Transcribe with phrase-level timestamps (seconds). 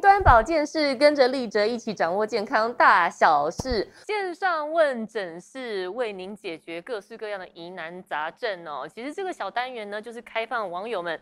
[0.00, 3.86] 端保健室，跟着立哲一起掌握健康大小事。
[4.06, 8.88] 线上问诊室为您解决各式各样的疑难杂症哦。
[8.92, 11.20] 其实这个小单元呢，就是开放网友们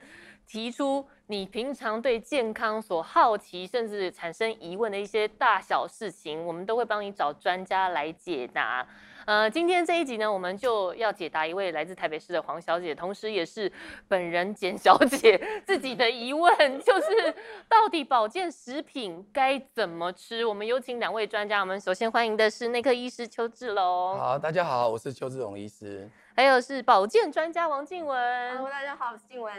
[0.48, 8.86] 提出你平常对健康所好奇，甚至产生疑问的一些大小事情，我们都会帮你找专家来解答。
[9.26, 13.70] 呃，今天这一集呢，我们就要解答一位来自台北市的黄小姐，同时也是
[14.08, 17.34] 本人简小姐自己的疑问，就是
[17.68, 20.46] 到底保健食品该怎么吃？
[20.46, 24.16] 我们有请两位专家，我们首先欢迎的是内科医师邱志龙。
[24.16, 26.08] 好，大家好，我是邱志龙医师。
[26.34, 28.56] 还有是保健专家王静文。
[28.56, 29.52] Hello，大家好，我是静雯。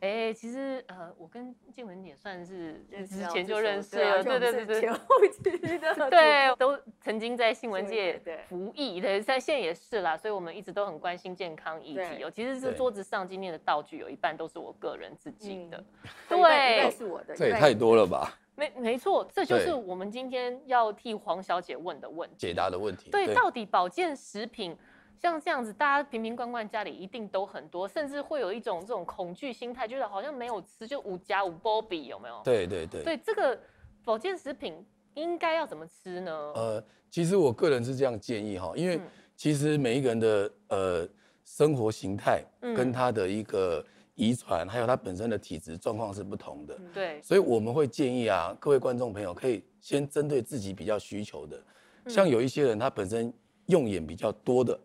[0.00, 5.00] 哎、欸，其实呃，我跟静文也算是之前就认识了，对对对对，前后
[5.32, 12.30] 期的，对，都曾经在新闻界服役，对，在现在也是啦，所以我们一直都很关心健康议题哦。
[12.30, 15.82] 其实是桌子上今天的道具有一半都是我个人自己的，
[16.28, 18.38] 对，对，是我的，这也太多了吧？
[18.54, 23.10] 没没错，这就是我们今天要替黄小姐问的问题，解答的问题。
[23.10, 24.76] 对，到底保健食品？
[25.18, 32.40] 像这样子，大家瓶瓶罐罐家里一定都很多，甚至会有一种这种恐惧心态，觉得好像没有吃就五加五波比有没有？
[32.44, 33.02] 对对对。
[33.02, 33.58] 对这个
[34.04, 36.32] 保健食品应该要怎么吃呢？
[36.54, 39.00] 呃，其实我个人是这样建议哈，因为
[39.34, 41.08] 其实每一个人的呃
[41.44, 46.78] 生活形态跟他的一个遗传，还有他本身的体质状况是不同的。
[46.92, 47.20] 对。
[47.22, 51.60] 所以我们会建议啊，各位观众朋友可以先针对自己比较需求的，
[52.06, 53.32] 像有一些人他本身
[53.66, 54.78] 用眼比较多的。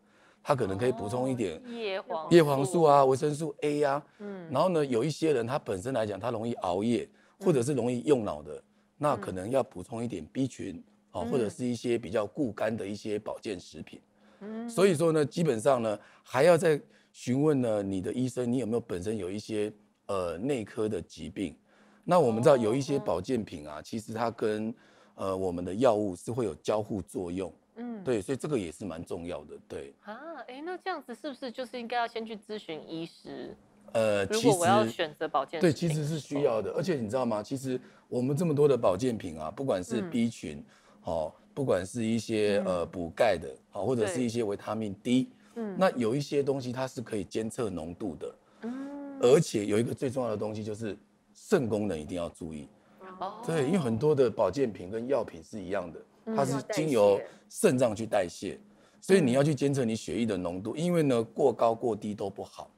[0.44, 7.08] 他可能可以补充一点叶黄叶黄素啊，维生素 A 呀，嗯，然后呢，有一些人他本身来讲，他容易熬夜，
[7.40, 8.62] 或者是容易用脑的，
[8.98, 14.02] 那可能要补充一点 B 群啊，或者是一些比较固肝的一些保健食品。
[14.40, 16.82] 嗯，所以说呢，基本上呢，还要再
[17.12, 19.72] 询问呢你的医生，你有没有本身有一些
[20.08, 21.56] 呃内科的疾病？
[22.04, 24.74] 那我们知道有一些保健品啊，其实它跟
[25.14, 27.54] 呃我们的药物是会有交互作用。
[27.82, 29.94] 嗯，对，所以这个也是蛮重要的，对。
[30.04, 30.16] 啊，
[30.48, 33.56] 哎、欸，那这样子是不是就是应该要先去咨询医师？
[33.94, 36.72] 呃，如果我要选择保健品，对，其实是需要的。
[36.74, 37.42] 而且你知道吗？
[37.44, 40.64] 其实我们这么多的保健品啊，不管是 B 群，
[41.02, 50.98] 好、嗯，不管是一些呃补钙的，好，或者是一些维他命 D，嗯，那有一些东西它是可以监测浓度的，嗯，而且有一个最重要的东西就是
[51.34, 52.70] 肾功能一定要注意，
[53.20, 56.00] 哦，对，因为很多的保健品跟药品是一样的。
[56.26, 58.60] 它是经由肾脏去代谢，
[59.00, 62.70] 所以你要去监测你血液的浓度，因为呢过高过低都不好。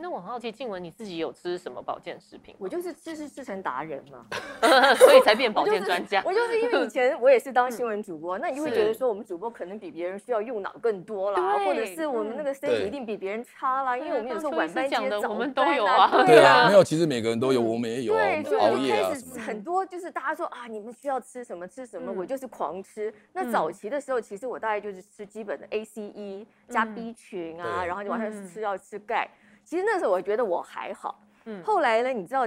[0.00, 2.54] 那我很好奇，静雯你自己有吃什么保健食品？
[2.58, 4.26] 我就是知识制成达人嘛，
[4.96, 6.22] 所以才变 保健专家。
[6.24, 16.24] 我就是因为以前我也是当新闻主播，那你会觉得说我们主播可能比别人需要用脑更多啦，或者是我们那个身体一定比别人差啦，因为我们有时候晚班接早我们都有啊。
[16.24, 18.14] 对啊，没有，其实每个人都有，我们也有。
[18.14, 23.12] 对，所以我就开始很多就是大家说啊，你们需要吃什么吃什么，我就是狂吃。
[23.32, 29.28] 那早期的时候，其实我大概就是吃基本的 ACE 加 B 群啊，然后就晚上吃要吃钙。
[29.64, 32.46] 其实那时候我觉得我还好，嗯，后来呢，你知道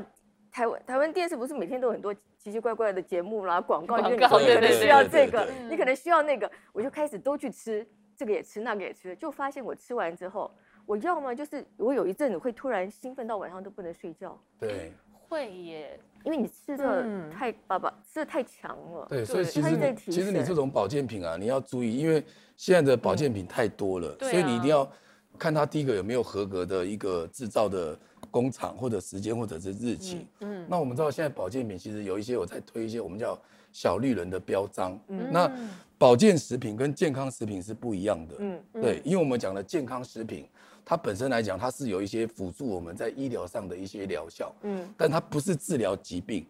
[0.52, 10.52] 台湾台湾电视不是每天都有很多奇奇怪怪的节目啦，广告，你可能需要这个，你可能需要那个，我就开始都去吃，这个也吃，那个也吃，就发现我吃完之后，
[10.86, 14.92] 我要么就是我有一阵子会突然兴奋到晚上都不能睡觉，对，
[15.30, 22.24] 会耶，因为你吃的太爸爸吃的太强了，对，所以其实其实你这种保健品啊，你要注意，因为
[22.58, 24.88] 现在的保健品太多了，所以你一定要。
[25.38, 27.98] 看他第一个有没有合格的一个制造的
[28.32, 30.26] 工厂或者时间或者是日期。
[30.40, 33.40] 嗯，那我们知道现在保健品其实有一些我在推一些我们叫
[33.72, 35.00] 小绿人的标章。
[35.08, 35.52] 嗯，那
[35.98, 38.36] 保健食品跟健康食品是不一样的。
[38.40, 40.46] 嗯，对，因为我们讲的健康食品，
[40.86, 44.54] 它本身来讲它是有一些辅助我们在医疗上的一些疗效。
[44.62, 46.46] 嗯，但它不是治疗疾病。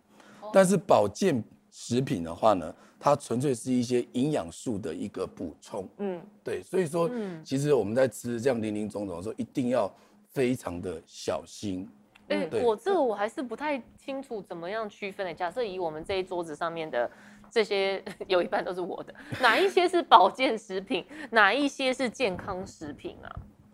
[0.51, 1.43] 但是保健
[1.75, 9.91] 食品的话呢，它纯粹是一些营养素的一个补充，嗯，对，所以说，嗯其实我们在吃这样零零总总的时候，一定要
[10.29, 11.89] 非常的小心。
[12.27, 15.33] 哎，我这个我还是不太清楚怎么样区分的。
[15.33, 17.09] 假设以我们这一桌子上面的
[17.49, 23.27] 这些， 有一半都是我的，哪一些是保健食品，哪一些是健康食品啊？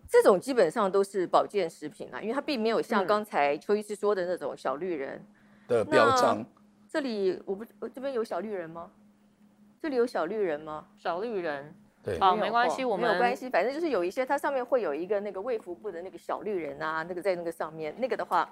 [0.07, 5.22] 这种基本上都是保健食品啊，因为它并没有像刚才邱医师说的那种小绿人
[5.68, 6.45] 的标章。
[6.92, 8.90] 这里我不，我这边有小绿人吗？
[9.82, 10.88] 这里有小绿人吗？
[10.98, 18.50] 小绿人，对，好，没关系，我们没有关系，反正就是有一些，它上面会有一个那个卫福部的那个小绿人啊，那个在那个上面，那个的话，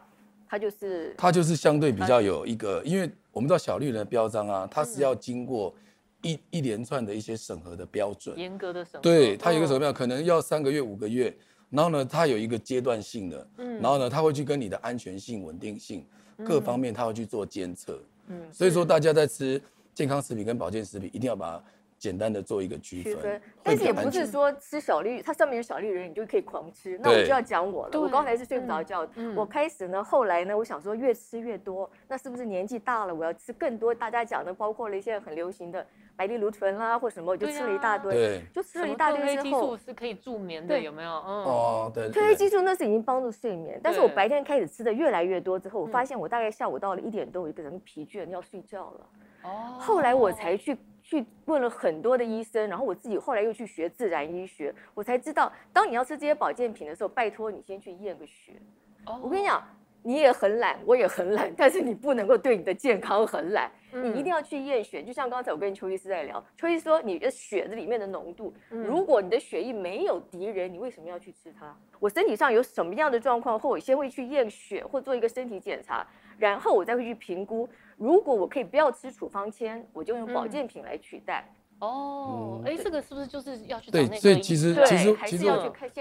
[0.47, 5.73] 它就是它就是相对比较有一个，因为我们知道小绿人的标章啊，它是要经过
[6.21, 11.35] 一一连串的一些审核的标准，严格的审核，对，它有一个什么样，可能要三个月、五个月，
[11.71, 16.05] 然后呢，它有一个阶段性的，嗯，然后呢，它会去跟你的安全性、稳定性
[16.45, 17.93] 各方面，它会去做监测。
[17.93, 18.05] 嗯，
[18.51, 19.61] 所以说大家在吃
[19.93, 21.63] 健康食品跟保健食品，一定要把。
[21.99, 26.95] 简单的做一个区分，但是也不是说吃小绿，它上面有小绿人，你就可以狂吃。
[27.01, 33.95] 那我就要讲我了，我刚才是睡不着觉，我开始呢，后来呢，我想说越吃越多，那是不是年纪大了，我要吃更多？
[33.95, 35.83] 大家讲的包括了一些很流行的
[36.17, 41.11] 白藜芦醇啦，或什么，我就吃了一大堆，就吃了一大堆之后，是可以助眠的，有没有？
[41.11, 49.09] 嗯，哦，对，褪黑激素那是已经帮助睡眠，但是我白天开始吃的越来越多之后，我发现我大概下午到了一点多，我一个人疲倦要睡觉了。
[49.43, 50.77] 哦，后来我才去。
[51.09, 58.61] 去问了很多的医生，然后我自己后来又去学自然医学，我才知道，当你要吃这些保健品的时候，拜托你先去验个血。
[59.05, 59.23] Oh.
[59.23, 59.63] 我跟你讲，
[60.07, 65.03] 你也很懒，我也很懒，但是你不能够对你的健康很懒，你一定要去验血。
[65.03, 71.75] 就像刚才我跟邱医师在聊，邱医师说你的血子里面的浓度，如果你的血液没有敌人，你为什么要去吃它？
[71.99, 76.07] 我身体上有什么样的状况，或我先会去验血或做一个身体检查，
[76.37, 77.67] 然后我再会去评估。
[77.97, 81.45] 如果我可以不要吃处方签，我就用保健品来取代。
[81.79, 83.91] 哦，哎，这个是不是就是要去？
[83.91, 85.45] 对，所以其实其实其实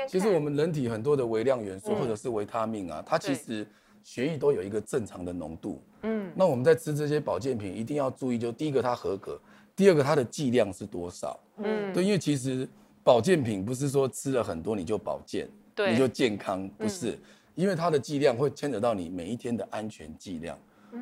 [0.07, 3.67] 其实我们人体很多的微量元素或者是维他命啊，它其实
[4.07, 5.83] 血液都有一个正常的浓度。
[6.03, 9.37] 嗯，那我们在吃这些保健品一定要注意，就第一个它合格，
[9.75, 11.37] 第二个它的剂量是多少。
[11.57, 12.69] 嗯，对，因为其实
[13.03, 17.19] 保健品不是说吃了很多你就保健，对，你就健康，不是，
[17.57, 20.57] 因为它的剂量会牵扯到你每一天的安全剂量。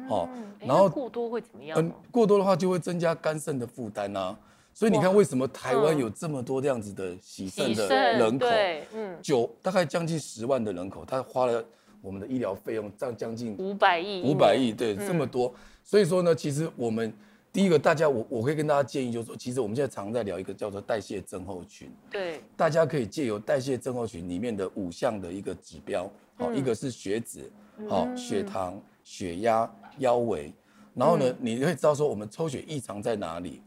[0.09, 0.27] 哦，
[0.59, 1.79] 然后过多会怎么样？
[1.79, 4.35] 嗯，过多的话就会增加肝肾的负担啊。
[4.73, 8.47] 所以你看，为什么台湾有这么多这样子的洗肾的人口？
[8.95, 11.63] 嗯，九大概将近十万的人口，他花了
[12.05, 15.53] 我们的医疗费用占将近五百亿，五百亿，对，这么多。
[15.83, 17.13] 所以说呢，其实我们
[17.51, 21.91] 第一个，大家我我可以跟大家建议，就是说，其实我们现在常在聊一个叫做代谢症候群。
[22.11, 27.51] 对，大家可以借由代谢症候群里面的五项的一个指标，好，一个是血脂，
[27.89, 28.81] 好，血糖。
[29.07, 30.51] 血压、腰围，
[30.95, 33.61] 然后呢，嗯、你会知道说我们抽血异常在哪里，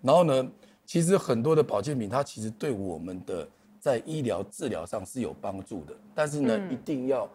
[0.00, 0.48] 然后呢，
[0.86, 3.44] 其实很多的保健品它其实对我们的
[3.80, 7.28] 在医疗治疗上是有帮助的，但是呢，嗯、一定要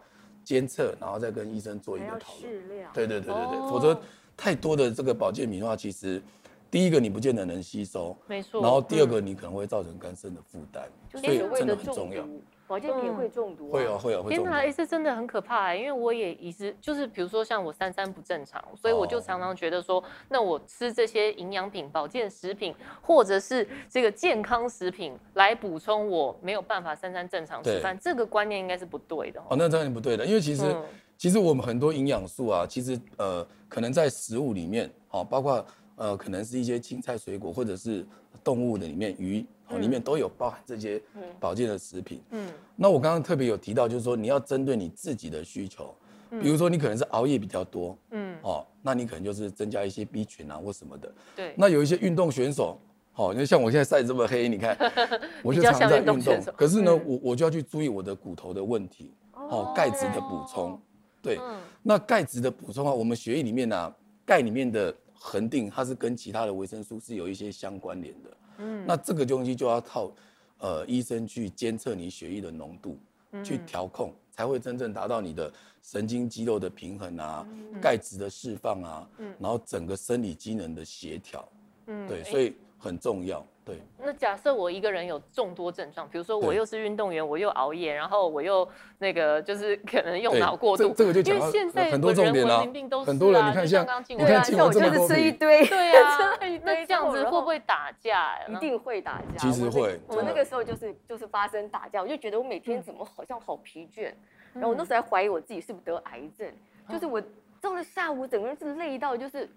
[0.50, 2.68] 监测，然后再跟医生做一个讨论。
[2.92, 3.96] 对对对对对，哦、否则
[4.36, 6.20] 太多的这个保健品的话，其实
[6.68, 12.26] 第一个你不见得能吸收，没错，然后第二个你可能会造成肝肾的负担，嗯、所以真的很重要。
[12.70, 14.30] 保健品会中毒，会啊会啊会。
[14.30, 15.76] 天哪，这真的很可怕哎！
[15.76, 22.72] 因为我也一直就是，比如说像我三三不正常，所以我就常常觉得说，那我吃这些营养品、保健食品，
[23.02, 29.40] 或者是这个健康食品来补充我没有办法三餐正常吃饭，这个观念应该是不对的。
[29.48, 30.72] 哦，那当然不对的，因为其实
[31.18, 38.06] 其实我们很多营养素啊，其实呃可能在食物里面，哦，包括呃可能是一些青菜、水果，或者是
[38.44, 39.44] 动物的里面鱼。
[39.78, 41.00] 里面都有包含这些
[41.38, 42.20] 保健的食品。
[42.30, 45.94] 嗯，那我刚刚特别有提到，就是说你要针对你自己的需求，
[46.40, 51.12] 比如说你可能是熬夜比较多，嗯，哦，那你可能就是增加一些 B 群啊或什么的。
[51.36, 51.54] 对。
[51.56, 52.78] 那有一些运动选手，
[53.12, 54.76] 好，你像我现在晒这么黑，你看，
[55.42, 60.80] 我就常在运动，可是呢，我我就要去注意我的骨头的问题，哦，钙质的补充。
[61.22, 61.38] 对。
[61.82, 63.94] 那钙质的补充啊，我们血液里面呢，
[64.26, 68.30] 钙里面的恒定，它是跟其他的维生素是有一些相关联的。
[68.60, 70.12] 嗯，那这个东西就要靠，
[70.58, 72.98] 呃，医生去监测你血液的浓度，
[73.32, 81.48] 嗯、去调控，才会真正达到你的神经肌肉的平衡啊，嗯、钙质的释放啊，嗯、然后整个生理机能的协调，
[81.86, 83.44] 嗯，对，所以很重要。
[83.70, 91.46] 对，那假设我一个人有众多症状，比如说我又是运动员，我又熬夜，然后我又那个就是可能用脑过度，这个就讲到
[91.90, 92.60] 很多重点啊。
[93.04, 96.18] 很多人你看像你看像我就是 吃一堆，对啊，
[96.64, 98.36] 那这样子会不会打架？
[98.48, 99.38] 一定会打架。
[99.38, 104.12] 其实会，我那个时候就是就是发生打架，我就觉得我每天怎么好像好疲倦，
[104.52, 106.50] 然后我那时候还怀疑我自己是不是得癌症，
[106.88, 107.22] 就是我
[107.60, 109.48] 到了下午整个人是累到就是。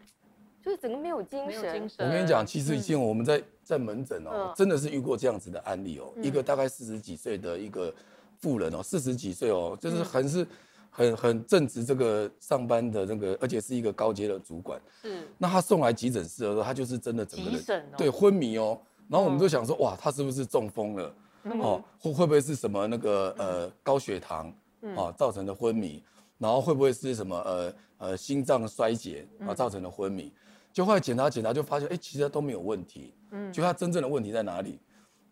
[0.63, 1.89] 就是整个没有精神。
[1.99, 6.13] 我跟你讲，其实以前我们在在门诊哦，真的是遇过这样子的案例哦。
[6.21, 7.93] 一个大概四十几岁的一个
[8.39, 10.47] 妇人哦，四十几岁哦，就是很是
[10.89, 14.79] 很很正直这个上班的那个，而且是一个高阶的主管。
[15.01, 15.27] 是。
[15.37, 18.79] 那他送来急诊室的时候，他就是真的整个人对昏迷哦。
[19.09, 21.15] 然后我们就想说，哇，他是不是中风了？
[21.59, 24.47] 哦，会会不会是什么那个呃高血糖
[24.95, 26.01] 啊造成的昏迷？
[26.37, 30.31] 然后会不会是什么呃呃心脏衰竭啊造成的昏迷？
[30.73, 33.13] 就后来检查检查，就发现哎，其实都没有问题。
[33.31, 34.79] 嗯，就他真正的问题在哪里？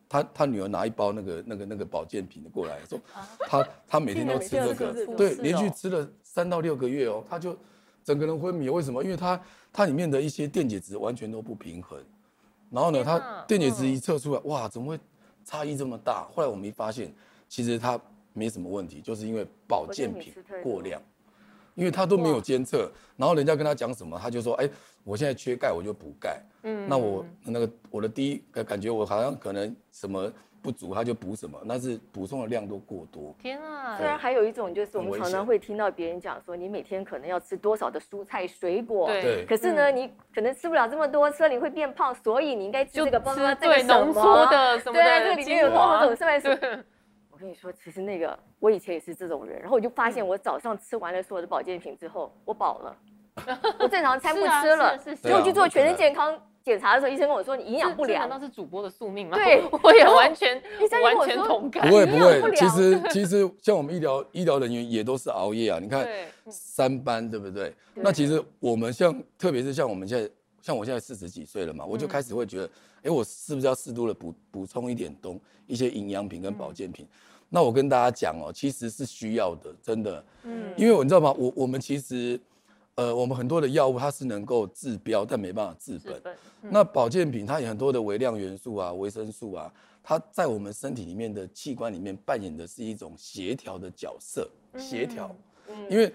[0.07, 2.99] 他他女儿拿一包那个那个那个保健品过来，说
[3.47, 7.57] 他他 每天都吃这个，对，连续吃了三到六个月哦，他就
[8.03, 8.69] 整个人昏迷。
[8.69, 9.03] 为什么？
[9.03, 9.41] 因为他
[9.73, 11.97] 他里面的一些电解质完全都不平衡。
[12.69, 14.99] 然后呢，他电解质一测出来，哇，怎么会
[15.43, 16.27] 差异这么大？
[16.31, 17.13] 后来我们一发现，
[17.47, 17.99] 其实他
[18.33, 21.01] 没什么问题，就是因为保健品过量。
[21.75, 24.69] 因为他都没有监测，然后人家跟他讲什么，他就说，哎，
[25.03, 26.41] 我现在缺钙，我就补钙。
[26.63, 30.31] 嗯，那我那个我的第一感觉，我好像可能什么。
[30.63, 33.35] 不足，他就补什么，那是补充的量都过多。
[33.41, 33.97] 天啊！
[33.97, 39.07] 虽然还有一种就是我们常常会听到别人讲说，你每天可能要吃多少的蔬菜水果。
[39.07, 39.43] 对。
[39.47, 44.05] 可是呢，你可能吃不了这么多，吃了你会变胖，所以你应该吃这个帮助这个什么？
[44.05, 45.03] 浓缩的什么的？
[45.03, 46.49] 对，这里面有多少种色素？
[46.49, 46.55] 我
[47.41, 52.95] 跟你说，其实那个我以前也是这种人，然后我就发现我早上吃完了所有的保健品之后，我饱了，
[53.79, 56.39] 我正常餐不吃了，所以我去做全身健康。
[56.63, 59.33] 检查的时候，医生跟我说你营养不良，难道是主播的宿命吗？
[59.43, 60.61] 对，我也完全
[61.01, 61.89] 完全同感。
[61.89, 65.79] 不会不会，其实 其实像我们医疗医疗人员也都是熬夜啊。
[65.81, 66.07] 你看
[66.51, 67.73] 三班对不对？
[67.95, 70.29] 那其实我们像特别是像我们现在
[70.61, 72.69] 像我现在四十几岁了嘛，我就开始会觉得，
[73.01, 77.07] 哎，我是不是要适度的补补充一点东一些营养品跟保健品？
[77.51, 80.25] 那我跟大家讲哦，其实是需要的，真的。
[80.41, 81.31] 嗯，因为我你知道吗？
[81.37, 82.41] 我我们其实。
[82.95, 86.21] 呃，我们很多的药物它是能够治标，但没办法治本。
[86.61, 94.47] 嗯、那保健品它有很多的微量元素啊、维生素啊，它在我们身体里面的器官里面扮演的是一种协调的角色。
[94.77, 95.33] 协调，
[95.69, 96.13] 嗯、因为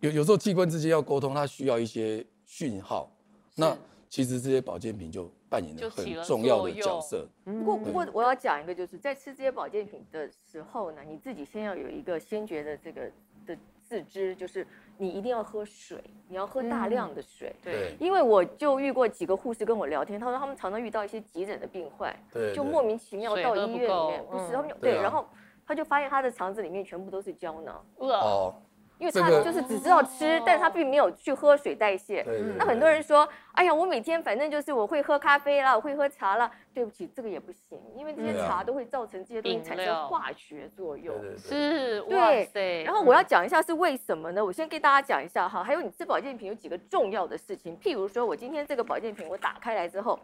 [0.00, 3.08] 有有时候器官之间要沟通，它需要一些讯号。
[3.54, 3.74] 那
[4.12, 7.26] 其实这些保健品就扮演了很重要的角色。
[7.46, 13.10] 不过，不过我要讲一个，就是在吃这些保健品的时候呢，你自己先要有一个先觉的这个
[13.46, 14.66] 的自知，就是。
[14.98, 17.48] 你一定要喝水，你要喝大量的水。
[17.62, 25.26] 嗯、对，因为我就遇过几个护士跟我聊天，他说他们常常遇到一些急诊的病患，对，就莫名其妙到医院里面，不，不是他们对，然后
[25.66, 27.84] 他就发现他的肠子里面全部都是胶囊。
[27.96, 28.54] 哦。
[29.02, 32.24] 因为他就是只知道吃，但他并没有去喝水代谢。
[32.56, 36.48] 那很多人说，哎呀，我每天反正就是我会喝咖啡啦，我会喝茶啦。
[36.72, 41.12] 对不起，这个也不行，因为这些茶都会造成这些东西产生化学作用。
[41.36, 42.84] 是，哇塞。
[42.84, 44.44] 然后我要讲一下是为什么呢？
[44.44, 45.64] 我先给大家讲一下哈。
[45.64, 50.16] 还有你吃保健品有几个重要的事情，譬如说我今天这个保健品我打开来之后，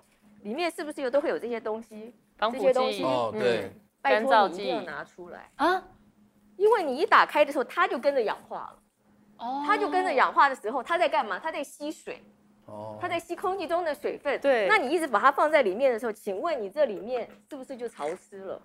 [0.42, 2.14] 里面是不是又都会有这些东西？
[2.38, 5.82] 这些东西，对，拜托你一定要拿出来啊。
[6.58, 8.78] 因为你一打开的时候，它就跟着氧化了。
[9.38, 11.38] 哦，它就跟着氧化的时候，它在干嘛？
[11.38, 12.22] 它在吸水。
[12.66, 14.38] 哦，它在吸空气中的水分。
[14.40, 18.60] 对，那你一直把它放在里面的时候，请问你这里面是不是就潮湿了？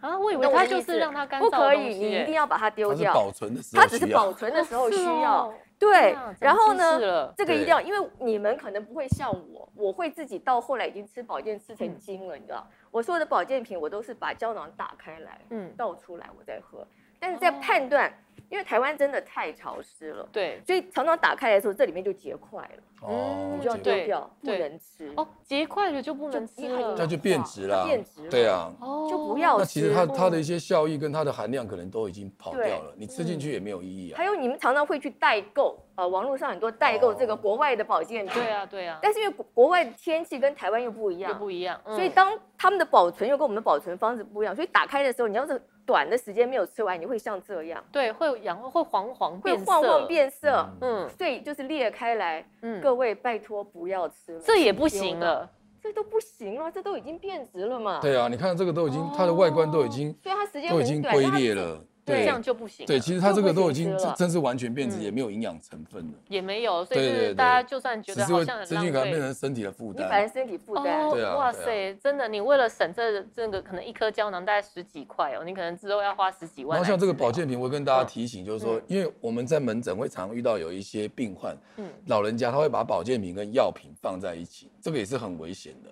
[0.00, 1.44] 啊，我以为它就是让它干燥。
[1.44, 3.12] 不可以，你一定要把它丢掉。
[3.12, 5.52] 保存的时候，它只是保存的时候需要。
[5.78, 12.66] 对，然后呢，这个一定要，因为你们可能不会像我，我会自己到后来已经吃保健吃成精了，你知道？
[12.90, 16.86] 我所有的保健品，我都是把胶囊打开来，嗯，倒出来我再喝。
[17.18, 18.12] 但是在判断。
[18.50, 25.12] 因为台湾真的太潮湿了，对，所以常常打开来的时候，这里面就结块了，哦，你就要丢掉，不能吃。
[25.18, 29.58] 哦，结块了就不能吃了，那就变质了，变质了，对啊，就不要吃。
[29.58, 34.16] 那其实它它的一些效益跟它的含量可能都已经跑掉了，你吃进去也没有意义啊。
[34.16, 38.98] 还有你们常常会去代购呃，网络上很多代购这个国外的保健品，对啊对啊。
[39.02, 45.60] 但是因为国外的天气跟台湾又不一样，又不一样，所以当他们的保存又跟我们的保存方式不一样，所以打开的时候你要是。
[45.88, 55.50] 短的时间没有吃完，你会像这样，对，会氧化，会黄黄变色，会黄黄变色，嗯，所以就是裂开来，嗯，各位拜托不要吃了，这也不行了，
[55.82, 58.00] 这都不行了，这都已经变质了嘛。
[58.02, 61.82] 对啊，你看这个都已经，它的外观都已经，所以它时间都已经龟裂了。
[62.08, 62.86] 对，这样就不行。
[62.86, 66.84] 对，其实它这个都已经真是完全变质，也没有营养成分了，也没有。
[66.84, 70.08] 所以大家就算觉得好像很浪费，可能变成身体的负担。
[70.08, 71.08] 反正身体负担。
[71.10, 71.36] 对啊。
[71.36, 76.76] 哇塞，真的，你为了省这这个可能一颗胶囊大概十几块哦，你可能之后要花十几万。
[76.76, 85.90] 然后像这个保健品，我会跟大家提醒，就是说，因为我们在门诊会常遇到有一些病患，嗯，老人家他会把保健品跟药品放在一起，这个也是很危险的。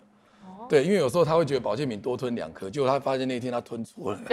[0.69, 4.21] 对，因为有时候他会觉得保健品多吞两颗，结果他发现那天他吞错了，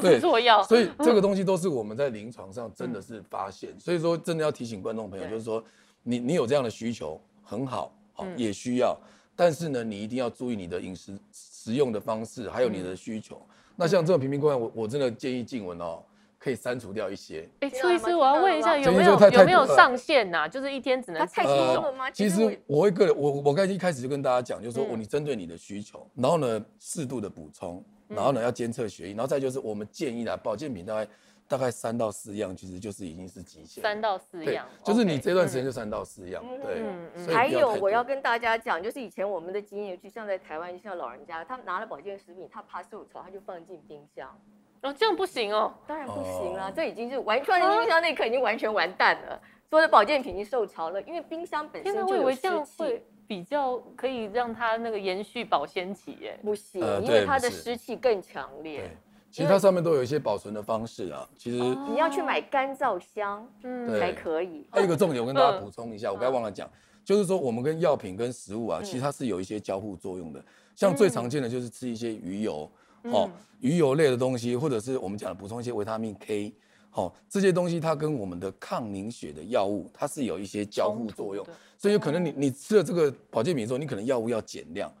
[0.00, 0.62] 对，吃错药。
[0.62, 5.62] 所以这个东西都是我们在临床上真的是发现，所以说真的要提醒观众朋友，就是说
[6.02, 8.96] 你你有这样的需求很好，好也需要，
[9.34, 13.40] 但是呢，你一定要注意你的饮食食用的方式，还有你的需求。
[13.74, 16.02] 那像这种瓶瓶罐罐，我我真的建议静文哦。
[16.42, 17.48] 可以删除掉一些。
[17.60, 20.48] 哎，崔医师，我要问一下，有没有有没有上限呐？
[20.48, 22.10] 就是一天只能太多了吗？
[22.10, 31.08] 其实我会个人，我我刚才一开始就跟大家讲，就是说我你针对你的需求，然后呢适度的补充，然后呢要监测血液，然后再就是我们建议的保健品大概
[31.46, 33.80] 大概三到四样，其实就是已经是极限。
[33.80, 36.42] 三到四样，就是你这段时间就三到四样。
[36.60, 44.36] 对，还有我要跟大家讲，就是以前我们的经验，就像在台湾，就像老人家，他拿了保健食品，他怕受潮，他就放进冰箱。
[44.82, 56.38] 哦，这样不行哦，当然不行啦，这已经是完全冰箱那颗已经完全完蛋了，所有的保健品已经受潮了，因为冰箱本身就有湿气，比较可以让它那个延续保鲜期耶。
[56.42, 58.90] 不行，因为它的湿气更强烈。
[59.30, 61.26] 其实它上面都有一些保存的方式啊。
[61.38, 61.56] 其实
[61.88, 64.66] 你要去买干燥箱，嗯，才可以。
[64.70, 66.68] 还有一个重点，我跟大家补充一下，我刚才忘了讲，
[67.02, 70.44] 就是说我们跟药品跟食物啊，其实它是有一些交互作用的。
[70.74, 72.70] 像最常见的就是吃一些鱼油，
[73.04, 73.30] 哦，
[73.60, 76.54] 鱼油类的东西，或者是我们讲的补充一些维他命 K，
[76.90, 81.44] 好，这些东西它跟我们的抗凝血的药物，它是有一些交互作用，
[81.78, 84.92] 所以有可能你你吃了这个保健品之后，你可能药物要减量，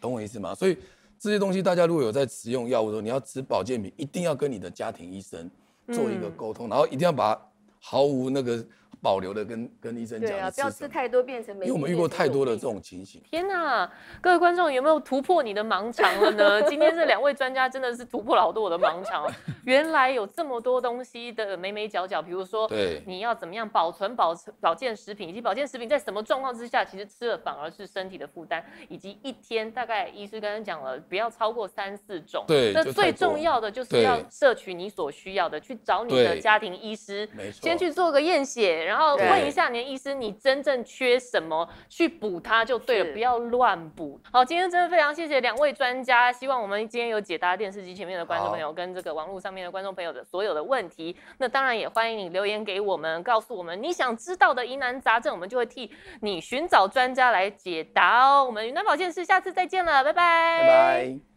[0.00, 0.54] 懂我意思吗？
[0.54, 0.76] 所以。
[1.16, 5.50] 这些东西，大家如果有在使用药物的时候，你要吃保健品，一定要跟你的家庭医生
[5.90, 7.40] 做一个沟通，然后一定要把
[7.80, 8.62] 毫无那个。
[9.04, 11.66] 保留的跟跟医生讲，对啊，不要吃太多变成没。
[11.66, 13.20] 因为我们遇过太多的这种情形。
[13.30, 13.88] 天哪，
[14.22, 16.62] 各位观众有没有突破你的盲肠了呢？
[16.62, 19.30] 今天这两位专家真的是突破了好多我的盲肠。
[19.66, 32.44] 原来有这么多东西的眉眉角角，比如说，对，你要怎么样保存保保健食品，以及保健食品在什么状况之下，其实吃了反而是身体的负担，以及一天大概医师刚刚讲了，不要超过三四种。
[32.46, 44.20] 对，那最重要的就是要摄取你所需要的，去找你的家庭医师，没错，先去做个验血，然后问一下年医师，你真正缺什么，去补它就对了，不要乱补。
[44.32, 51.16] 好，今天真的非常谢谢两位专家，希望我们今天有解答电视机前面的观众朋友跟这个网络上面的观众朋友的所有的问题。
[51.38, 58.44] 那当然也欢迎你留言给我们，告诉我们你想知道的疑难杂症，我们就会替你寻找专家来解答哦。
[58.44, 60.60] 我们云南保健室下次再见了，拜拜。
[60.60, 61.33] 拜拜。